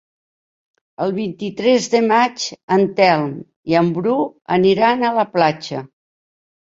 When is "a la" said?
5.11-5.27